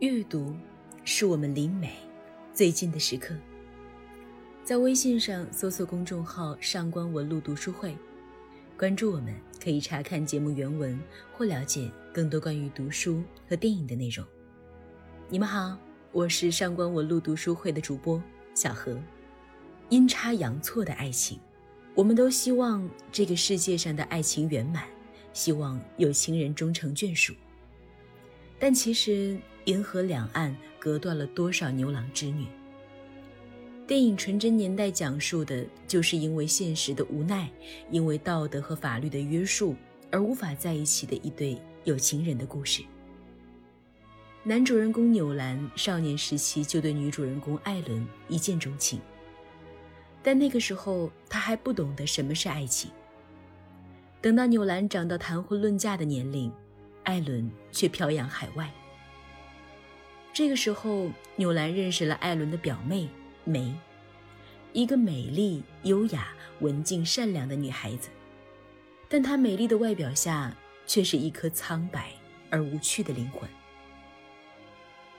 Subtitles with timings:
[0.00, 0.54] 阅读
[1.02, 1.92] 是我们离美
[2.54, 3.34] 最近的时刻。
[4.62, 7.96] 在微信上搜索公众号“上官文露读书会”，
[8.78, 10.96] 关注我们，可以查看节目原文
[11.32, 14.24] 或了解更多关于读书和电影的内容。
[15.28, 15.76] 你们好，
[16.12, 18.22] 我是上官文露读书会的主播
[18.54, 18.96] 小何。
[19.88, 21.40] 阴差阳错的爱情，
[21.96, 24.84] 我们都希望这个世界上的爱情圆满，
[25.32, 27.34] 希望有情人终成眷属。
[28.60, 32.46] 但其实，银河两岸隔断了多少牛郎织女？
[33.86, 37.50] 电影《纯真年代》讲述的就是因为现实的无奈，
[37.90, 39.76] 因为道德和法律的约束
[40.10, 42.82] 而无法在一起的一对有情人的故事。
[44.42, 48.98] 男主人公纽兰少年时期就对女主人公艾伦一见钟情，
[50.22, 52.90] 但那个时候他还不懂得什么是爱情。
[54.22, 56.50] 等到纽兰长到谈婚论嫁的年龄，
[57.04, 58.72] 艾伦却漂洋海外。
[60.32, 63.08] 这个时候，纽兰认识了艾伦的表妹。
[63.44, 63.74] 梅，
[64.74, 66.28] 一个美丽、优雅、
[66.60, 68.10] 文静、善良的女孩子，
[69.08, 70.54] 但她美丽的外表下
[70.86, 72.12] 却是一颗苍白
[72.50, 73.48] 而无趣的灵魂。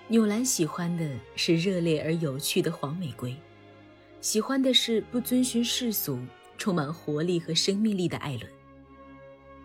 [0.08, 3.36] 纽兰喜欢的是热烈而有趣的黄玫瑰，
[4.22, 6.20] 喜欢的是不遵循世俗、
[6.56, 8.52] 充满活力和生命力的艾伦。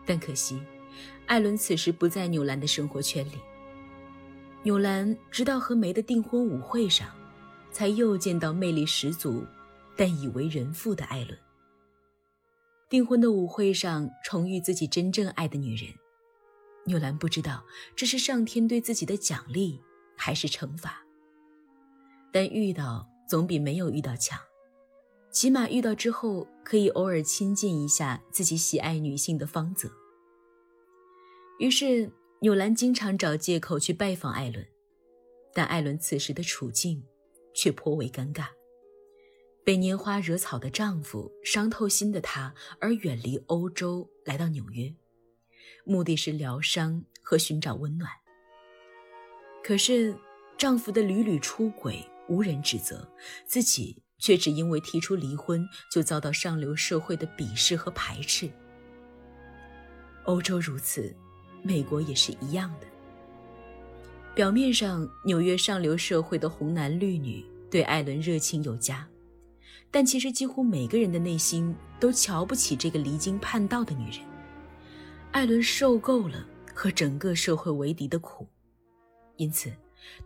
[0.06, 0.58] 但可惜，
[1.26, 3.38] 艾伦此时不在纽兰的生活圈里。
[4.64, 7.08] 纽兰直到和梅的订婚舞会上。
[7.74, 9.44] 才又见到魅力十足，
[9.96, 11.36] 但已为人父的艾伦。
[12.88, 15.92] 订婚的舞会上重遇自己真正爱的女人，
[16.84, 17.64] 纽兰不知道
[17.96, 19.82] 这是上天对自己的奖励
[20.16, 21.04] 还是惩罚。
[22.30, 24.38] 但遇到总比没有遇到强，
[25.32, 29.90] 起码遇到之后可以偶尔亲近一下自己喜爱女性的芳泽。
[31.58, 32.08] 于是
[32.44, 34.66] 纽兰经常找借口去拜访艾伦，
[35.54, 37.02] 但艾伦此时的处境。
[37.56, 38.48] 却颇为尴尬。
[39.64, 44.92] 被拈花惹草的丈夫伤透心的她，而远离欧洲来到纽约，
[45.84, 48.10] 目的是疗伤和寻找温暖。
[49.62, 50.18] 可是
[50.58, 53.08] 丈夫的屡屡出轨无人指责，
[53.46, 58.50] 自己却只因为提出离婚就遭到上流社会的鄙视和排斥。
[60.24, 61.14] 欧洲如此，
[61.64, 62.86] 美国也是一样的。
[64.34, 69.08] 表面上，纽约上流社会的红男绿女对艾伦热情有加，
[69.90, 74.20] 但其实几乎每个人的内心都瞧不起这个离经叛道的女人。
[75.30, 78.46] 艾伦受够了和整个社会为敌的苦，
[79.36, 79.72] 因此，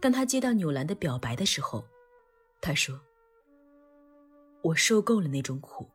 [0.00, 1.87] 当他接到纽兰的表白的时候，
[2.60, 2.99] 他说
[4.65, 5.88] ：“我受够了那种苦，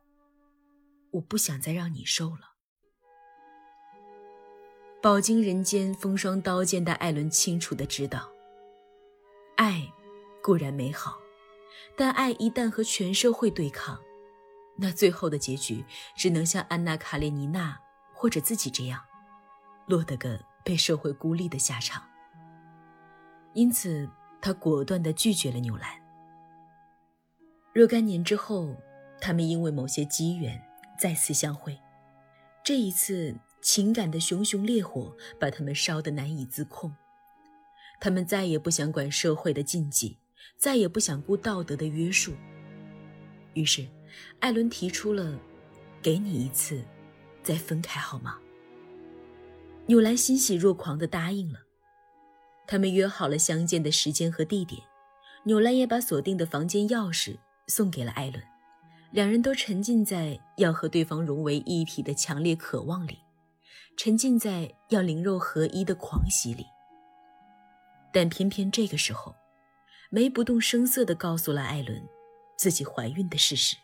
[1.10, 2.53] 我不想再让你受了。”
[5.04, 8.26] 饱经人间风霜刀剑的艾伦清楚地知道，
[9.54, 9.86] 爱
[10.42, 11.18] 固然美好，
[11.94, 14.00] 但爱一旦和全社会对抗，
[14.78, 15.84] 那最后的结局
[16.16, 17.78] 只能像安娜·卡列尼娜
[18.14, 18.98] 或者自己这样，
[19.86, 22.02] 落得个被社会孤立的下场。
[23.52, 24.08] 因此，
[24.40, 25.90] 他果断地拒绝了纽兰。
[27.74, 28.74] 若干年之后，
[29.20, 30.58] 他们因为某些机缘
[30.98, 31.78] 再次相会，
[32.64, 33.36] 这一次。
[33.64, 36.94] 情感的熊熊烈火把他们烧得难以自控，
[37.98, 40.18] 他们再也不想管社会的禁忌，
[40.58, 42.34] 再也不想顾道德的约束。
[43.54, 43.88] 于是，
[44.40, 45.40] 艾伦提出了
[46.02, 46.84] ：“给你一次，
[47.42, 48.38] 再分开好吗？”
[49.88, 51.60] 纽兰欣喜若狂地答应了。
[52.66, 54.82] 他们约好了相见的时间和地点，
[55.44, 58.42] 纽兰也把锁定的房间钥匙送给了艾伦，
[59.10, 63.20] 两人都沉浸在要和对方融为一体的强烈渴望里。
[63.96, 66.66] 沉浸在要灵肉合一的狂喜里，
[68.12, 69.34] 但偏偏这个时候，
[70.10, 72.02] 梅不动声色地告诉了艾伦
[72.56, 73.76] 自己怀孕的事实。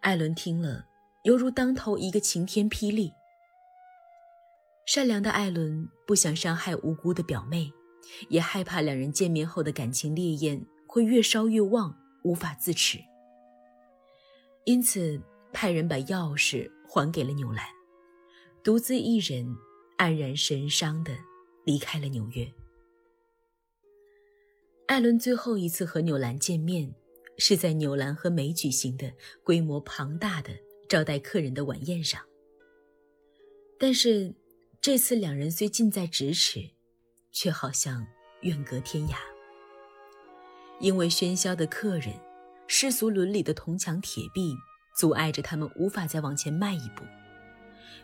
[0.00, 0.86] 艾伦听了，
[1.24, 3.12] 犹如当头一个晴天霹雳。
[4.86, 7.72] 善良的艾伦不想伤害无辜的表妹，
[8.28, 12.98] 也害怕两人见面后的感情烈焰会越烧越旺，无法自持，
[14.64, 15.20] 因此
[15.52, 17.73] 派人把钥匙还给了纽兰。
[18.64, 19.54] 独自一人，
[19.98, 21.14] 黯然神伤地
[21.66, 22.50] 离开了纽约。
[24.86, 26.90] 艾伦最后一次和纽兰见面，
[27.36, 29.12] 是在纽兰和梅举行的
[29.44, 30.50] 规模庞大的
[30.88, 32.18] 招待客人的晚宴上。
[33.78, 34.34] 但是，
[34.80, 36.70] 这次两人虽近在咫尺，
[37.32, 38.06] 却好像
[38.40, 39.16] 远隔天涯。
[40.80, 42.14] 因为喧嚣的客人、
[42.66, 44.56] 世俗伦理的铜墙铁壁，
[44.96, 47.04] 阻碍着他们无法再往前迈一步。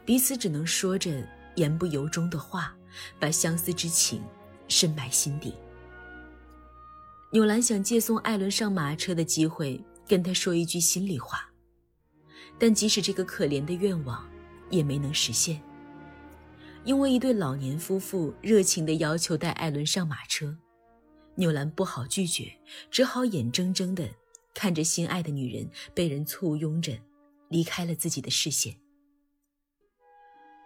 [0.04, 1.26] 彼此只能说着
[1.56, 2.74] 言不由衷的话，
[3.18, 4.22] 把相思之情
[4.68, 5.54] 深埋心底。
[7.32, 11.48] 纽兰想借送艾伦上马车的机会，跟他说一句心里话，
[12.58, 14.28] 但即使这个可怜的愿望，
[14.68, 15.62] 也没能实现。
[16.84, 20.56] 因为一对老年夫妇热情地要求带艾伦上马车，
[21.36, 22.52] 纽兰不好拒绝，
[22.90, 24.08] 只好眼睁睁地
[24.54, 26.98] 看着心爱的女人被人簇拥着
[27.48, 28.74] 离开了自己的视线。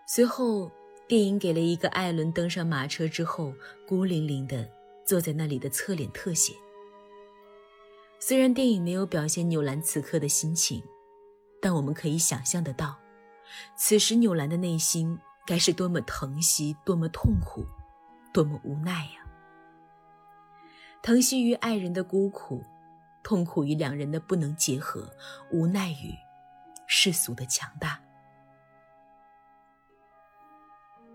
[0.07, 0.71] 随后，
[1.09, 3.55] 电影给了一个艾伦登上马车之后
[3.87, 4.69] 孤零零地
[5.05, 6.53] 坐在那里的侧脸特写。
[8.19, 10.83] 虽然电影没有表现纽兰此刻的心情，
[11.61, 12.97] 但我们可以想象得到，
[13.77, 15.19] 此时纽兰的内心。
[15.47, 17.67] 该是多么疼惜，多么痛苦，
[18.33, 19.27] 多么无奈呀！
[21.03, 22.65] 疼惜于爱人的孤苦，
[23.23, 25.07] 痛苦于两人的不能结合，
[25.53, 26.15] 无奈于
[26.87, 28.01] 世俗的强大。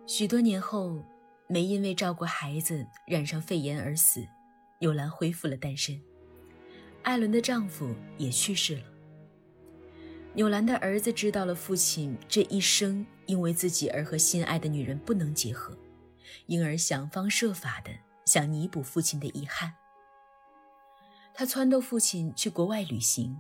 [0.09, 1.05] 许多年后，
[1.47, 4.27] 梅因为照顾孩子染上肺炎而死，
[4.79, 6.01] 纽兰恢复了单身，
[7.03, 8.83] 艾伦的丈夫也去世了。
[10.33, 15.77] 纽兰的儿子知道了父亲这一生因为自己而和心爱的女人不能结合，
[16.47, 17.91] 因而想方设法的
[18.25, 19.71] 想弥补父亲的遗憾。
[21.35, 23.39] 他撺掇父亲去国外旅行，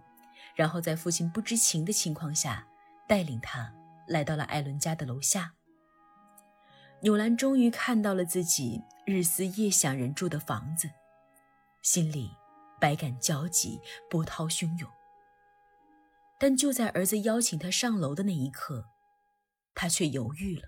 [0.53, 2.67] 然后在父亲不知情的情况下，
[3.07, 3.73] 带领他
[4.07, 5.55] 来到了艾伦家的楼下。
[7.01, 10.89] 纽兰终于看到了自己日思夜想人住的房子，
[11.81, 12.29] 心里
[12.79, 13.79] 百感交集，
[14.09, 14.89] 波涛汹涌。
[16.37, 18.85] 但就在儿子邀请他上楼的那一刻，
[19.73, 20.67] 他却犹豫了。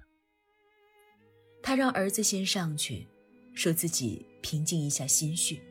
[1.61, 3.07] 他让儿子先上去，
[3.53, 5.61] 说自己平静一下心绪。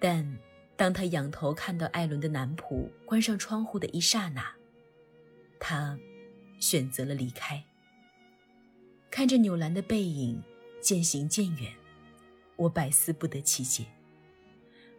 [0.00, 0.38] 但
[0.74, 4.54] 当他仰头看到艾伦的男仆关上窗户的一刹那，
[5.60, 5.98] 他
[6.58, 7.62] 选择了离开。
[9.16, 10.38] 看着纽兰的背影
[10.78, 11.72] 渐行渐远，
[12.54, 13.86] 我百思不得其解。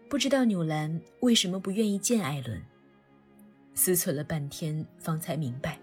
[0.10, 2.60] 不知道纽兰为什么不愿意见艾伦。
[3.76, 5.78] 思忖了半天，方才明白。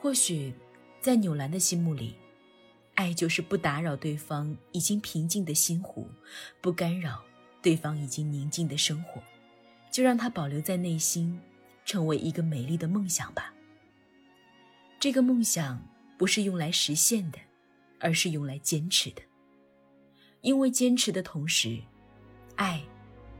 [0.00, 0.54] 或许，
[1.00, 2.14] 在纽兰的心目里，
[2.94, 6.08] 爱就是不打扰对方已经平静的心湖，
[6.60, 7.20] 不干扰
[7.60, 9.20] 对方已经宁静的生活，
[9.90, 11.40] 就让它保留在内心，
[11.84, 13.52] 成为一个美丽的梦想吧。
[15.00, 15.84] 这个梦想
[16.16, 17.38] 不是用来实现的，
[18.00, 19.22] 而是用来坚持的。
[20.40, 21.80] 因为坚持的同时，
[22.54, 22.82] 爱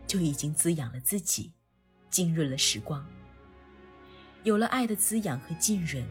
[0.06, 1.52] 就已经滋养了自己。
[2.08, 3.04] 浸润了时光，
[4.42, 6.02] 有了爱的滋养和浸润，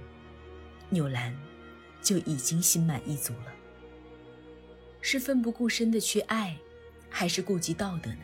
[0.89, 1.35] 纽兰
[2.00, 3.51] 就已经心满意足了。
[5.01, 6.56] 是奋不顾身的去爱，
[7.09, 8.21] 还是顾及道德呢？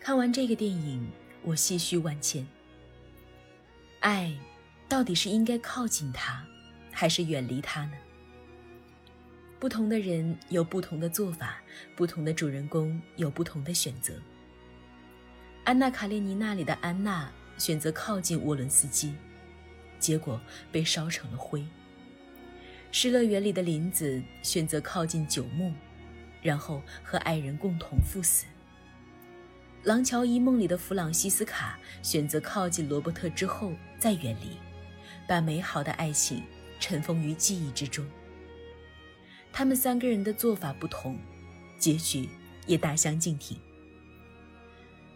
[0.00, 1.06] 看完这个电影，
[1.42, 2.46] 我唏嘘万千。
[4.00, 4.34] 爱，
[4.92, 6.44] 到底是应该靠近他，
[6.90, 7.92] 还是远离他呢？
[9.58, 11.62] 不同的人有不同的做法，
[11.96, 14.12] 不同的主人公有不同的选择。
[15.64, 19.14] 安娜·卡列尼娜里的安娜选择靠近沃伦斯基，
[19.98, 20.38] 结果
[20.70, 21.60] 被烧成了灰。
[22.90, 25.72] 《失乐园》里的林子选择靠近九牧，
[26.42, 28.44] 然后和爱人共同赴死。
[29.84, 34.58] 《廊桥遗梦》里的弗朗西斯卡选择靠近罗伯特之后再远离，
[35.32, 36.42] 把美好的爱情
[36.78, 38.06] 尘封于记忆之中。
[39.50, 41.18] 他们三个人的做法不同，
[41.78, 42.28] 结局
[42.66, 43.58] 也大相径庭。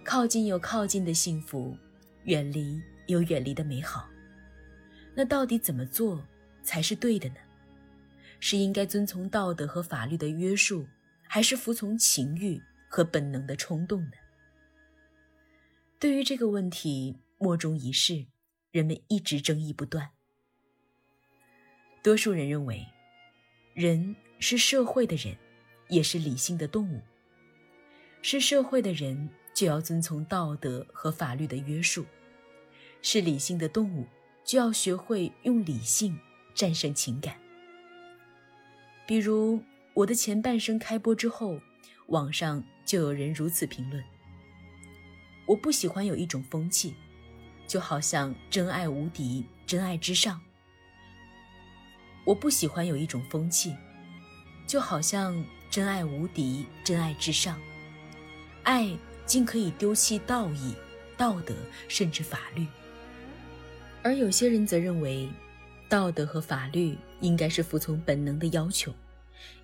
[0.03, 1.77] 靠近有靠近的幸福，
[2.25, 4.09] 远离有远离的美好。
[5.15, 6.27] 那到底怎么做
[6.63, 7.37] 才是对的呢？
[8.41, 10.89] 是应该遵从道德和法律的约束，
[11.29, 14.13] 还是服从情欲和本能的冲动呢？
[15.99, 18.25] 对于这个问题，莫衷一是，
[18.77, 20.11] 人们一直争议不断。
[22.03, 22.87] 多数人认为，
[23.73, 25.35] 人是社会的人，
[25.89, 27.01] 也是理性的动物，
[28.21, 29.31] 是社会的人。
[29.55, 32.05] 就要遵从道德和法律的约束，
[33.01, 34.07] 是理性的动物，
[34.45, 36.15] 就要学会用理性
[36.55, 37.41] 战胜情感。
[39.07, 39.59] 比如
[39.95, 41.59] 我的前半生开播之后，
[42.09, 44.05] 网上就有人如此评论：
[45.47, 46.95] 我不喜欢有一种风气，
[47.67, 50.41] 就好像真爱无敌，真爱至上。
[52.25, 53.75] 我不喜欢有一种风气，
[54.67, 57.61] 就好像真爱无敌，真爱至上，
[58.63, 58.97] 爱。
[59.27, 60.73] 竟可以丢弃道义、
[61.17, 61.53] 道德，
[61.89, 62.65] 甚至法律；
[64.01, 65.29] 而有些人则认为，
[65.89, 68.95] 道德和法律应该是服从本能的要求，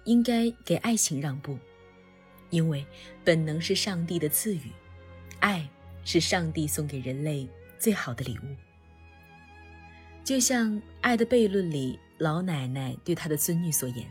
[0.02, 1.56] 应该给爱情让步，
[2.50, 2.84] 因为
[3.22, 4.72] 本能是上帝的赐予，
[5.38, 5.64] 爱
[6.04, 7.48] 是上帝送给人类
[7.82, 8.42] 最好的礼物。
[10.22, 10.70] 就像
[11.00, 14.08] 《爱的悖论》里老奶奶对她的孙女所言：“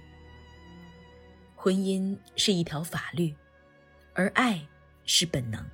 [1.56, 3.34] 婚姻是一条法律，
[4.14, 4.62] 而爱
[5.06, 5.66] 是本能。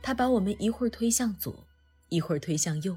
[0.00, 1.66] 它把我们一会儿推向左，
[2.10, 2.96] 一会儿推向右。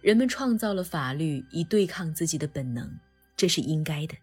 [0.00, 2.98] 人们创造了法律以对抗自己的本能，
[3.36, 4.16] 这是应该的。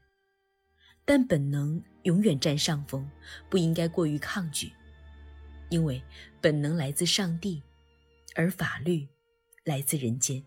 [1.05, 3.07] 但本能永远占上风，
[3.47, 4.73] 不应该过于抗拒，
[5.69, 6.01] 因为
[6.41, 7.61] 本能来自上帝，
[8.35, 9.07] 而法律
[9.63, 10.37] 来自人间。《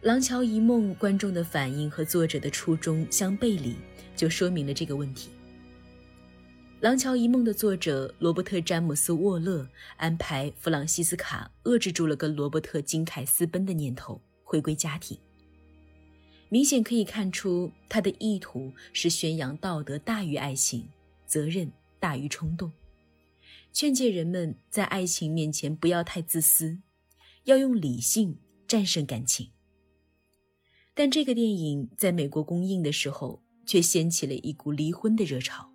[0.00, 3.76] 廊桥遗梦》观众的反应和作者的初衷相背离，
[4.16, 5.30] 就说明了这个问题。
[6.80, 15.16] 《廊桥遗梦》的作者罗伯特·詹姆斯·沃勒安排弗朗西斯卡遏制住了跟罗伯特·金凯私奔的念头，回归家庭。
[16.48, 20.88] 明显可以看出，他的意图是宣扬道德大于爱情，
[21.24, 22.72] 责任大于冲动，
[23.72, 26.78] 劝诫人们在爱情面前不要太自私，
[27.44, 28.38] 要用理性
[28.68, 29.50] 战胜感情。
[30.94, 35.72] 但这个电影在美国公映的时候，却掀起了一股离婚的热潮。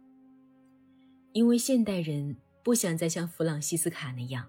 [1.34, 4.48] 因为现代人不想再像弗朗西斯卡那样，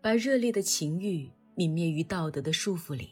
[0.00, 3.10] 把热烈的情欲泯灭于道德的束缚里，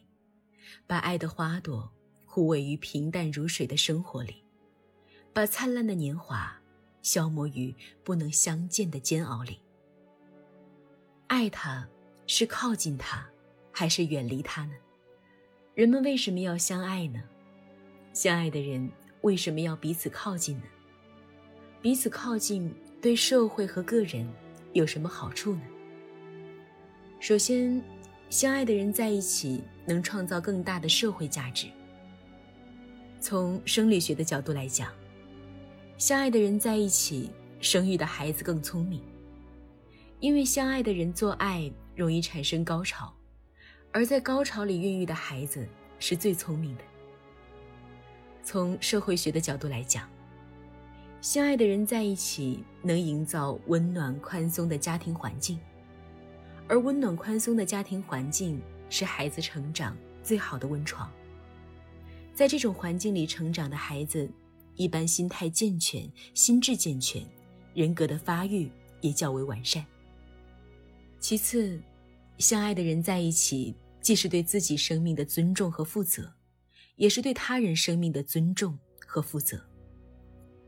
[0.88, 1.88] 把爱的花朵
[2.26, 4.42] 枯萎于平淡如水的生活里，
[5.32, 6.60] 把灿烂的年华
[7.06, 7.72] 消磨于
[8.02, 9.60] 不能相见的煎熬里。
[11.28, 11.86] 爱他，
[12.26, 13.24] 是靠近他，
[13.70, 14.72] 还是远离他呢？
[15.76, 17.22] 人们为什么要相爱呢？
[18.12, 20.64] 相爱的人为什么要彼此靠近呢？
[21.80, 24.28] 彼此靠近对社会和个人
[24.72, 25.62] 有什么好处呢？
[27.20, 27.80] 首先，
[28.30, 31.68] 相爱的人在一起能创造更大的社会价值。
[33.20, 34.92] 从生理学的角度来讲，
[35.98, 39.02] 相爱的人在一起生育的孩子更聪明，
[40.20, 43.10] 因为相爱的人做爱容易产生高潮。
[43.92, 45.66] 而在高潮里孕育的孩子
[45.98, 46.84] 是最聪明的。
[48.42, 50.06] 从社会学的角度来讲，
[51.22, 55.58] 相爱的人在一起能营造温暖宽松的家庭环境，
[56.68, 58.60] 而温暖宽松的家庭环境
[58.90, 61.10] 是孩子成长最好的温床。
[62.34, 64.30] 在这种环境里成长的孩子，
[64.76, 67.24] 一般心态健全、心智健全，
[67.74, 69.84] 人格的发育也较为完善。
[71.18, 71.80] 其次，
[72.38, 73.74] 相爱的人在一起。
[74.02, 76.32] 既是对自己生命的尊重和负责，
[76.94, 79.60] 也是对他人生命的尊重和负责。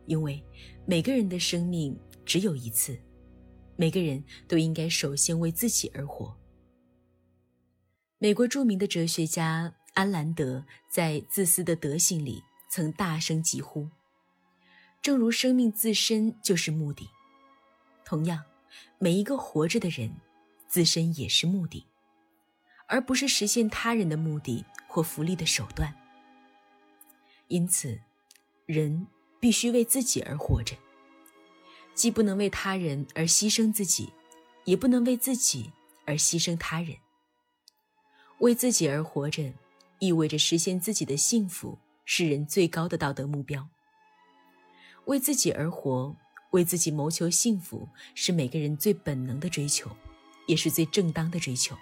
[0.06, 0.44] 因为
[0.84, 2.98] 每个人的生命只有一次，
[3.76, 6.36] 每个人都应该首先为自己而活。
[8.18, 13.88] 美国著名的哲学家安兰德在《自私的德行》里曾大声疾呼
[15.02, 17.08] ：“正如生命自身就是目的，
[18.04, 18.44] 同样，
[18.98, 20.10] 每一个活着的人
[20.66, 21.86] 自身也是目的。”
[22.90, 25.94] 而不是实现他人的目的或福利的手段。
[27.48, 28.00] 因此，
[28.64, 29.06] 人
[29.38, 30.74] 必须为自己而活着，
[31.92, 34.10] 既不能为他人而牺牲自己，
[34.64, 35.70] 也不能为自己
[36.06, 36.96] 而牺牲他人。
[38.38, 39.52] 为自己而活着，
[39.98, 43.68] 意味着实现自己的幸福是人最高的道德目标。
[45.08, 46.14] 为自己而活，
[46.50, 49.90] 为自己谋求幸福，是每个人最本能的追求，
[50.46, 51.74] 也是最正当的追求。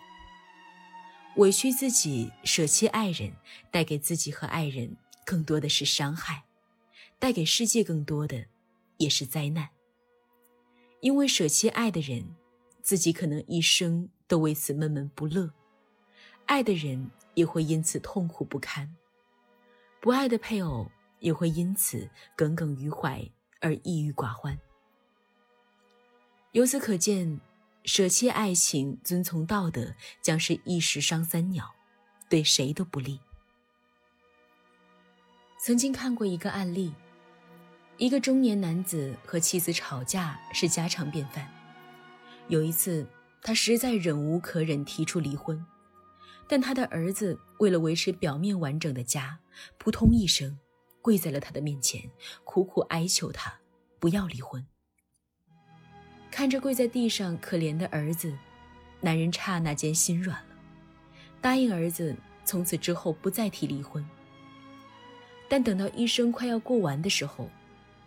[1.35, 3.33] 委屈自己，舍弃爱人，
[3.73, 6.45] 带给自己和爱人更多的是伤害，
[7.19, 8.47] 带给世界更多的
[8.97, 9.71] 也是灾难。
[11.01, 12.37] 因为舍弃爱的人，
[12.81, 15.51] 自己可能一生都为此闷闷不乐，
[16.47, 18.95] 爱的人也会因此痛苦不堪，
[20.01, 20.89] 不爱的配偶
[21.21, 23.29] 也会因此耿耿于怀
[23.61, 24.59] 而抑郁寡欢。
[26.53, 27.41] 由此可见。
[27.89, 31.77] 舍弃爱情，遵从道德，将是一石伤三鸟，
[32.29, 33.21] 对谁都不利。
[35.57, 36.93] 曾经看过一个案例，
[37.97, 41.49] 一个中年男子和妻子吵架是家常便饭。
[42.49, 43.07] 有一次，
[43.41, 45.65] 他实在忍无可忍，提出离婚，
[46.49, 49.39] 但他的儿子为了维持表面完整的家，
[49.79, 50.59] 扑通一声
[51.07, 52.03] 跪在了他的面前，
[52.43, 53.61] 苦苦哀求他
[54.01, 54.67] 不要离婚。
[56.33, 58.37] 看着跪在地上可怜的儿子，
[59.01, 60.57] 男人刹那间心软了，
[61.41, 64.05] 答应儿子从此之后不再提离婚。
[65.49, 67.49] 但等到一生快要过完的时候，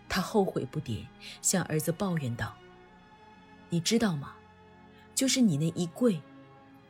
[0.09, 1.05] 他后悔不迭，
[1.41, 2.53] 向儿子抱怨道
[3.71, 4.35] ：“你知道吗？
[5.15, 6.21] 就是你那一跪，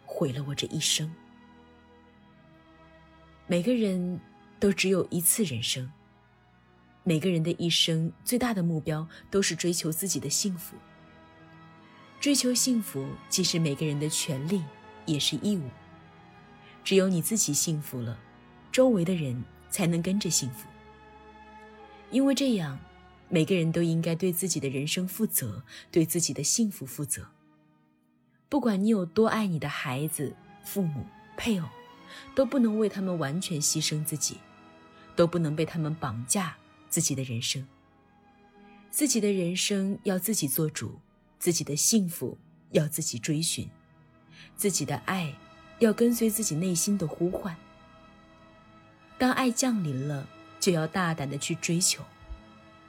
[0.07, 1.13] 毁了我这一生。
[3.45, 4.19] 每个人
[4.59, 5.89] 都只有一次人生，
[7.09, 10.75] 每个人的一生最大的目标都是追求自己的幸福。”
[12.21, 14.61] 追求幸福既是每个人的权利，
[15.07, 15.63] 也是义务。
[16.83, 18.19] 只有你自己幸福了，
[18.71, 20.67] 周围的人才能跟着幸福。
[22.11, 22.77] 因为这样，
[23.27, 27.25] 每个人都应该对自己的人生负责，对自己的幸福负责。
[28.49, 31.67] 不管你有多爱你的孩子、父母、配偶，
[32.35, 34.37] 都不能为他们完全牺牲自己，
[35.15, 36.55] 都不能被他们绑架
[36.89, 37.65] 自己的人生。
[38.91, 40.99] 自己的人生要自己做主，
[41.37, 42.37] 自己的幸福
[42.71, 43.69] 要自己追寻，
[44.55, 45.33] 自己的爱
[45.77, 47.55] 要跟随自己内心的呼唤。
[49.17, 50.27] 当爱降临了，
[50.59, 52.03] 就要大胆的去追求。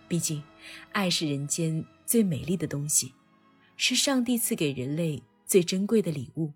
[0.09, 0.43] 毕竟，
[0.93, 3.15] 爱是人间最美丽的东西，
[3.77, 6.53] 是上帝赐给人类最珍贵的礼物。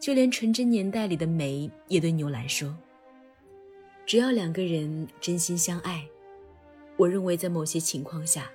[0.00, 2.76] 就连纯真年代里的梅也对牛来说
[4.06, 6.06] ：“只要两个人真心相爱，
[6.96, 8.50] 我认为在某些情况下，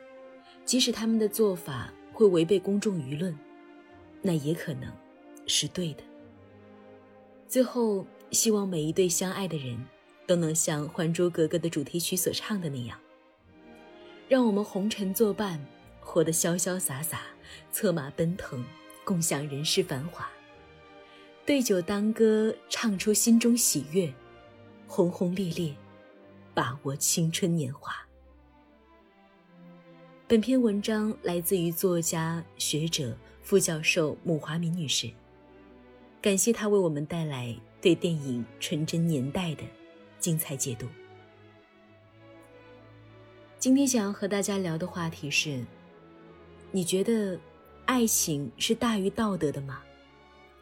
[0.65, 3.37] 即使他们的做法会违背公众舆论，
[4.21, 4.91] 那也可能
[5.45, 6.03] 是对的。”
[7.47, 8.05] 最后。
[8.31, 9.81] 希望每一对相爱的人，
[10.25, 12.99] 都能像《还珠格格》的主题曲所唱的那样，
[14.27, 15.65] 让我们红尘作伴，
[16.01, 17.21] 活得潇潇洒洒，
[17.71, 18.61] 策马奔腾，
[19.05, 20.29] 共享人世繁华。
[21.45, 24.13] 对酒当歌，唱出心中喜悦，
[24.87, 25.75] 轰轰烈烈，
[26.53, 27.93] 把握青春年华。
[30.27, 35.11] 本篇文章来自于作家、学者、副教授穆华敏女士，
[36.21, 37.55] 感谢她为我们带来。
[37.79, 39.63] 对电影《纯真年代》的
[40.19, 40.87] 精彩解读。
[43.59, 45.63] 今天想要和大家聊的话题是：
[46.71, 47.39] 你觉得
[47.85, 49.83] 爱情是大于道德的吗？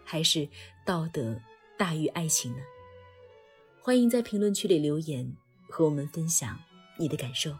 [0.04, 0.48] 还是
[0.84, 1.40] 道德
[1.78, 2.62] 大于爱情呢？
[3.86, 5.32] 欢迎在评论区里留言，
[5.70, 6.58] 和我们分享
[6.98, 7.56] 你的感受。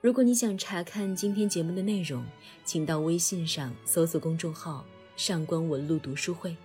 [0.00, 2.24] 如果你想查看今天节目的内容，
[2.64, 4.86] 请到微信上搜索公众号
[5.18, 6.56] “上官文露读书会”。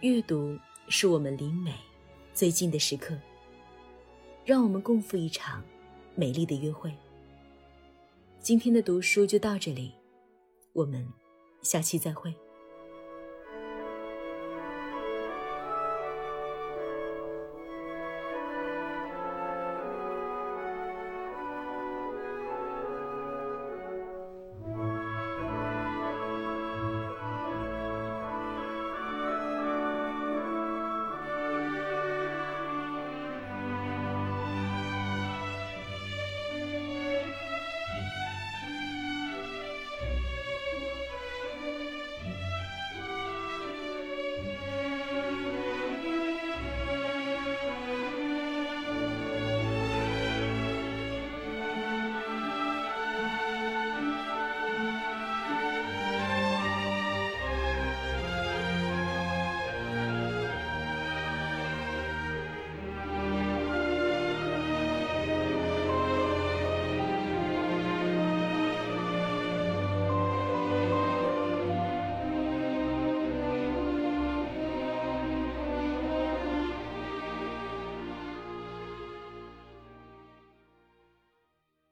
[0.00, 0.58] 阅读
[0.88, 1.74] 是我们离美
[2.32, 3.14] 最近的时刻，
[4.46, 5.62] 让我们共赴一场
[6.14, 6.90] 美丽的约会。
[8.40, 9.92] 今天的读书就到这里，
[10.72, 11.06] 我们
[11.60, 12.34] 下期再会。